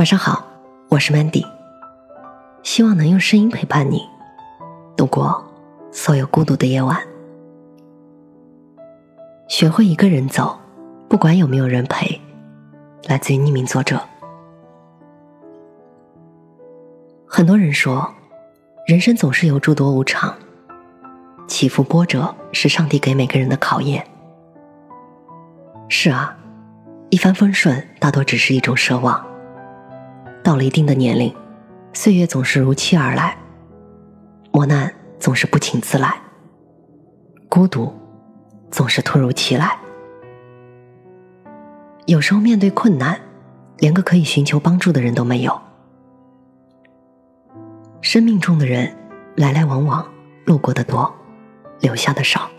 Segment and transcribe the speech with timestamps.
[0.00, 0.42] 晚上好，
[0.88, 1.44] 我是 Mandy，
[2.62, 4.08] 希望能用声音陪伴你
[4.96, 5.44] 度过
[5.92, 6.98] 所有孤独的夜晚。
[9.46, 10.58] 学会一个人走，
[11.06, 12.18] 不管有没有人陪。
[13.08, 14.00] 来自于匿名作者。
[17.26, 18.10] 很多人说，
[18.86, 20.34] 人生总是有诸多无常，
[21.46, 24.02] 起伏波折是上帝给每个人的考验。
[25.90, 26.34] 是啊，
[27.10, 29.26] 一帆风顺大多只是一种奢望。
[30.50, 31.32] 到了一定的年龄，
[31.92, 33.38] 岁月总是如期而来，
[34.50, 36.20] 磨难总是不请自来，
[37.48, 37.94] 孤独
[38.68, 39.78] 总是突如其来。
[42.06, 43.16] 有时候面对困难，
[43.78, 45.56] 连个可以寻求帮助的人都没有。
[48.00, 48.92] 生命中的人
[49.36, 50.04] 来来往往，
[50.46, 51.14] 路过的多，
[51.78, 52.50] 留下的少。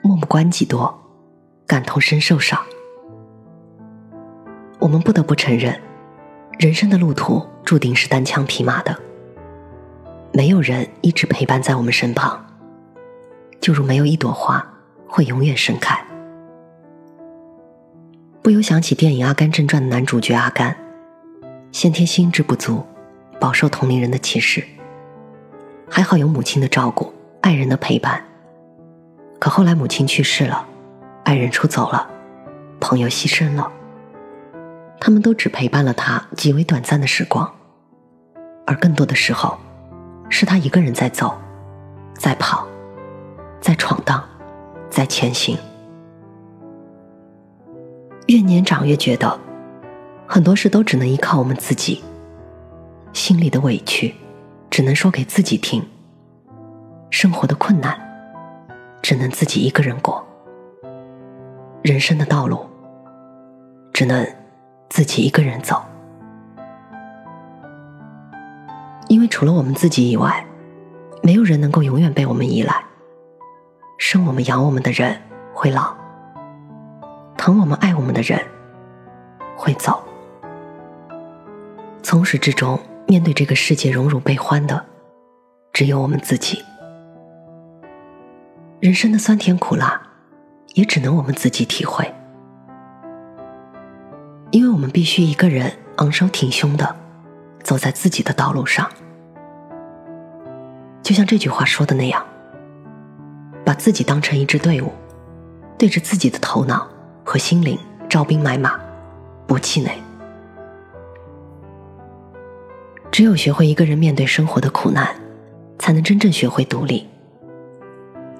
[0.00, 0.98] 漠不关己多，
[1.66, 2.62] 感同身受少。
[4.78, 5.78] 我们不得不承认。
[6.58, 8.98] 人生的路途注定是单枪匹马的，
[10.32, 12.44] 没有人一直陪伴在我们身旁，
[13.60, 14.68] 就如没有一朵花
[15.06, 15.96] 会永远盛开。
[18.42, 20.76] 不由想起电影《阿甘正传》的男主角阿甘，
[21.70, 22.84] 先天心智不足，
[23.38, 24.64] 饱受同龄人的歧视。
[25.88, 28.20] 还好有母亲的照顾，爱人的陪伴。
[29.38, 30.66] 可后来母亲去世了，
[31.22, 32.10] 爱人出走了，
[32.80, 33.70] 朋友牺牲了。
[35.00, 37.50] 他们都只陪伴了他极为短暂的时光，
[38.66, 39.56] 而更多的时候，
[40.28, 41.32] 是他一个人在走，
[42.14, 42.66] 在跑，
[43.60, 44.22] 在闯荡，
[44.90, 45.56] 在前行。
[48.26, 49.38] 越年长越觉得，
[50.26, 52.02] 很多事都只能依靠我们自己。
[53.14, 54.14] 心里的委屈，
[54.68, 55.80] 只能说给自己听；
[57.08, 57.98] 生活的困难，
[59.00, 60.22] 只能自己一个人过；
[61.82, 62.66] 人生的道路，
[63.92, 64.26] 只能。
[64.98, 65.80] 自己一个人走，
[69.06, 70.44] 因为除了我们自己以外，
[71.22, 72.74] 没有人能够永远被我们依赖。
[73.96, 75.16] 生我们养我们的人
[75.54, 75.94] 会老，
[77.36, 78.44] 疼我们爱我们的人
[79.56, 80.02] 会走。
[82.02, 84.84] 从始至终，面对这个世界荣辱悲欢的，
[85.72, 86.60] 只有我们自己。
[88.80, 90.02] 人生的酸甜苦辣，
[90.74, 92.12] 也只能我们自己体会。
[94.50, 96.96] 因为我们必须一个人昂首挺胸的
[97.62, 98.88] 走在自己的道路上，
[101.02, 102.24] 就像这句话说的那样，
[103.64, 104.90] 把自己当成一支队伍，
[105.76, 106.88] 对着自己的头脑
[107.24, 107.78] 和心灵
[108.08, 108.80] 招兵买马，
[109.46, 109.92] 不气馁。
[113.10, 115.14] 只有学会一个人面对生活的苦难，
[115.78, 117.06] 才能真正学会独立。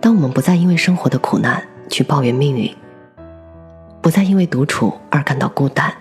[0.00, 2.72] 当我们不再因为生活的苦难去抱怨命运。
[4.06, 5.92] 不再因为独处而感到孤单，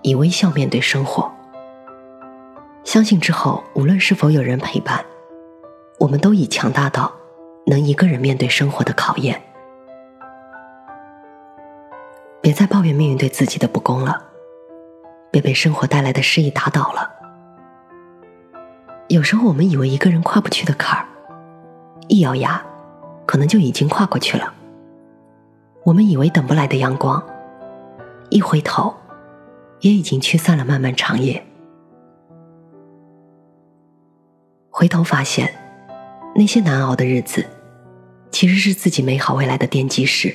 [0.00, 1.30] 以微笑面对生活。
[2.82, 5.04] 相信之后，无论是否有人陪伴，
[5.98, 7.12] 我们都已强大到
[7.66, 9.38] 能一个人面对生活的考验。
[12.40, 14.22] 别再抱怨命运对自己的不公了，
[15.30, 17.10] 别被生活带来的失意打倒了。
[19.08, 21.06] 有时候，我们以为一个人跨不去的坎儿，
[22.08, 22.64] 一咬牙，
[23.26, 24.54] 可能就已经跨过去了。
[25.84, 27.22] 我们以为等不来的阳光，
[28.30, 28.94] 一回头，
[29.80, 31.44] 也已经驱散了漫漫长夜。
[34.70, 35.54] 回头发现，
[36.34, 37.44] 那些难熬的日子，
[38.30, 40.34] 其实是自己美好未来的奠基石。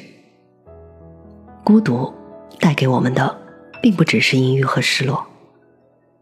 [1.63, 2.13] 孤独
[2.59, 3.35] 带给我们的，
[3.81, 5.25] 并不只是阴郁和失落，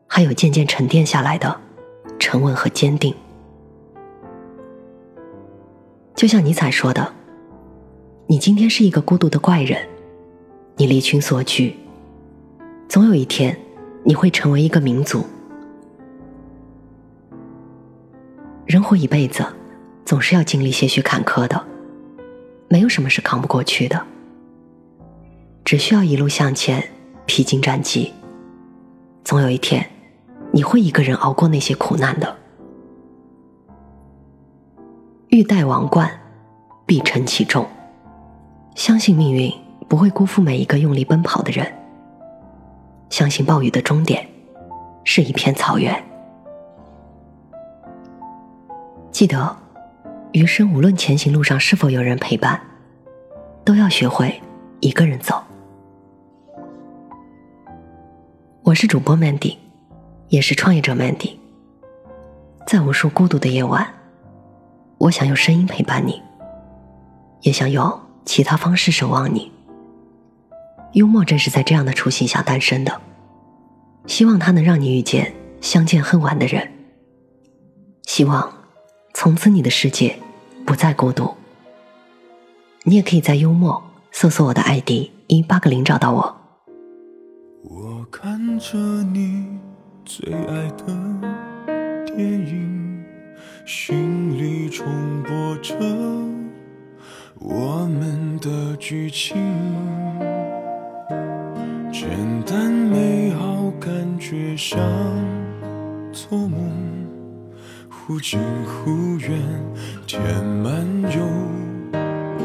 [0.07, 1.53] 还有渐渐沉淀下来的
[2.17, 3.13] 沉稳和坚定。
[6.15, 7.16] 就像尼采说的。
[8.29, 9.87] 你今天是一个孤独的怪人，
[10.75, 11.73] 你离群所居，
[12.89, 13.57] 总有一天
[14.03, 15.25] 你会成为一个民族。
[18.65, 19.45] 人活一辈子，
[20.03, 21.65] 总是要经历些许坎坷的，
[22.67, 24.05] 没有什么是扛不过去的，
[25.63, 26.83] 只需要一路向前，
[27.25, 28.11] 披荆斩棘，
[29.23, 29.89] 总有一天
[30.51, 32.35] 你会一个人熬过那些苦难的。
[35.29, 36.11] 欲戴王冠，
[36.85, 37.65] 必承其重。
[38.77, 39.51] 相信命运
[39.89, 41.65] 不会辜负每一个用力奔跑的人。
[43.09, 44.25] 相信暴雨的终点
[45.03, 45.99] 是一片草原。
[49.11, 49.57] 记得，
[50.31, 52.61] 余生无论前行路上是否有人陪伴，
[53.65, 54.39] 都要学会
[54.79, 55.41] 一个人走。
[58.61, 59.57] 我是主播 Mandy，
[60.27, 61.31] 也是创业者 Mandy。
[62.67, 63.87] 在无数孤独的夜晚，
[64.99, 66.21] 我想用声音陪伴你，
[67.41, 68.06] 也想用。
[68.27, 69.49] 其他方式守望你，
[70.91, 73.01] 幽默正是在这样的初心下诞生的。
[74.05, 76.69] 希望它能让你遇见相见恨晚的人。
[78.05, 78.53] 希望
[79.13, 80.19] 从此你的世界
[80.65, 81.35] 不再孤独。
[82.83, 83.81] 你也可以在幽默
[84.11, 86.37] 搜索我的 ID 一八个零找到我。
[87.63, 89.57] 我看着你
[90.03, 90.85] 最爱的
[92.05, 93.05] 电影，
[93.65, 94.85] 心里重
[95.23, 95.73] 播着
[97.39, 99.37] 我们的剧情，
[101.91, 102.09] 简
[102.45, 104.79] 单美好，感觉像
[106.11, 106.59] 做梦，
[107.89, 109.39] 忽近忽远，
[110.07, 110.83] 填满
[111.15, 111.23] 又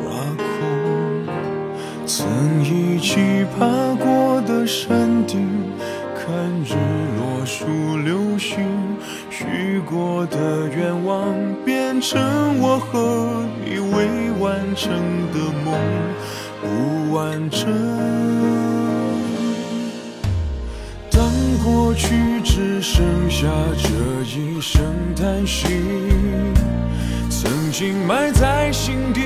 [0.02, 1.26] 挖空，
[2.06, 2.26] 曾
[2.62, 5.48] 一起爬过的山顶，
[6.14, 6.34] 看
[6.64, 6.74] 日
[7.18, 7.64] 落数
[8.04, 8.62] 流星，
[9.30, 11.34] 许过的愿望
[11.64, 12.20] 变成
[12.60, 14.92] 我和你未完成
[15.32, 15.74] 的梦，
[16.60, 17.68] 不完整。
[21.10, 21.22] 当
[21.64, 23.46] 过去只剩下
[23.76, 23.88] 这
[24.24, 24.82] 一声
[25.14, 25.66] 叹息，
[27.30, 29.20] 曾经埋在心底，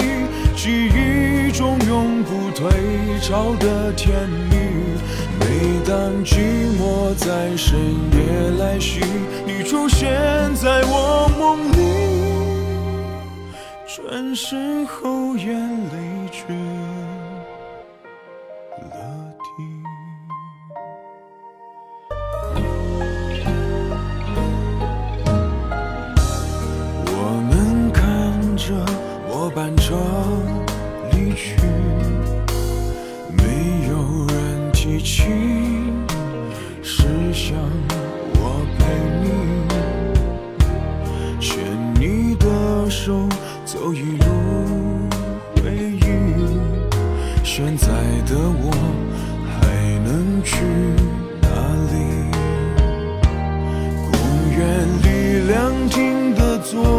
[0.56, 2.70] 记忆中永不退
[3.22, 4.56] 潮的甜蜜。
[5.38, 6.36] 每当寂
[6.78, 7.78] 寞在深
[8.12, 9.00] 夜来袭，
[9.46, 10.10] 你出现
[10.56, 12.05] 在我梦里，
[14.08, 15.58] 转身后眼
[15.90, 16.44] 泪决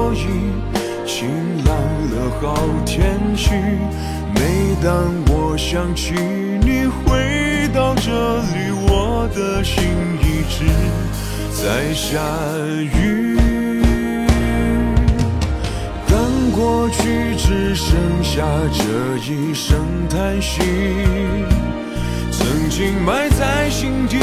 [0.08, 0.18] 的座椅，
[1.06, 1.28] 晴
[1.66, 1.76] 朗
[2.12, 2.56] 了好
[2.86, 3.52] 天气。
[4.34, 4.40] 每
[4.84, 4.94] 当
[5.30, 6.14] 我想起
[6.62, 9.84] 你回到这里，我的心
[10.22, 10.66] 一直
[11.52, 12.22] 在下
[12.94, 13.38] 雨。
[16.08, 19.78] 当过去只剩下这一声
[20.10, 20.62] 叹息，
[22.32, 24.18] 曾经埋在心底，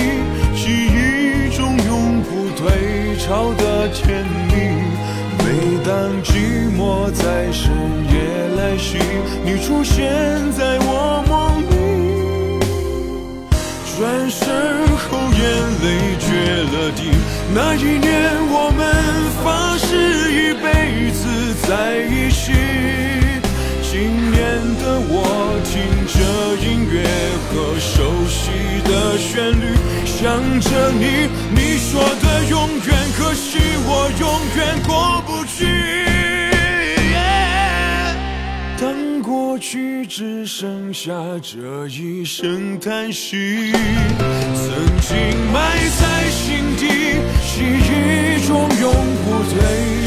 [0.55, 4.84] 记忆中永不退潮的甜蜜。
[5.45, 5.51] 每
[5.85, 5.93] 当
[6.23, 7.71] 寂寞在深
[8.09, 8.15] 夜
[8.57, 8.97] 来袭，
[9.45, 10.01] 你出现
[10.57, 11.73] 在我梦里，
[13.95, 14.01] 转
[14.31, 14.41] 身
[14.97, 15.41] 后眼
[15.85, 15.87] 泪
[16.19, 16.27] 决
[16.73, 16.99] 了堤。
[17.55, 18.09] 那一年
[18.49, 18.81] 我们
[19.45, 19.45] 发
[19.77, 19.87] 誓
[20.33, 20.65] 一辈
[21.13, 21.23] 子
[21.69, 21.69] 在
[22.09, 22.43] 一起。
[23.83, 23.93] 今
[24.33, 24.41] 年
[24.81, 25.15] 的我
[25.63, 25.73] 听
[26.09, 26.19] 着
[26.67, 26.97] 音乐
[27.47, 27.93] 和熟
[28.27, 28.41] 悉
[28.83, 30.19] 的旋律，想
[30.59, 32.59] 着你，你说的永
[32.89, 34.27] 远，可惜我永
[34.57, 35.14] 远过
[40.17, 41.13] 只剩下
[41.43, 44.71] 这一声叹息，曾
[45.01, 45.19] 经
[45.53, 46.87] 埋在心底，
[47.43, 48.95] 记忆中永
[49.25, 49.59] 不退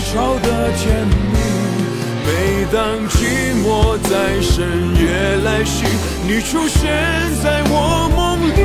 [0.05, 1.35] 潮的甜蜜。
[2.23, 2.29] 每
[2.71, 3.19] 当寂
[3.65, 3.67] 寞
[4.03, 4.09] 在
[4.39, 4.55] 深
[4.95, 5.05] 夜
[5.43, 5.83] 来袭，
[6.25, 6.79] 你出现
[7.43, 8.57] 在我梦里，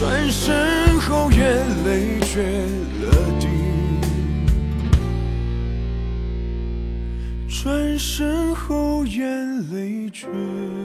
[0.00, 1.38] 转身后眼
[1.84, 2.42] 泪决
[10.22, 10.81] 去，